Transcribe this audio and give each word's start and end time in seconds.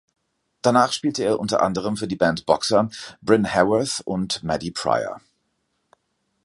Danach 0.63 0.93
spielte 0.93 1.23
er 1.23 1.39
unter 1.39 1.61
anderem 1.61 1.95
für 1.95 2.07
die 2.07 2.15
Band 2.15 2.47
Boxer, 2.47 2.89
Bryn 3.21 3.53
Haworth 3.53 4.01
und 4.03 4.41
Maddy 4.41 4.71
Prior. 4.71 5.21